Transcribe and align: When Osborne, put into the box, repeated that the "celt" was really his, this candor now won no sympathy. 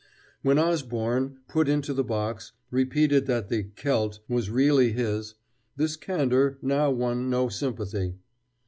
When 0.41 0.57
Osborne, 0.57 1.37
put 1.47 1.69
into 1.69 1.93
the 1.93 2.03
box, 2.03 2.53
repeated 2.71 3.27
that 3.27 3.49
the 3.49 3.65
"celt" 3.75 4.19
was 4.27 4.49
really 4.49 4.93
his, 4.93 5.35
this 5.75 5.95
candor 5.95 6.57
now 6.63 6.89
won 6.89 7.29
no 7.29 7.49
sympathy. 7.49 8.15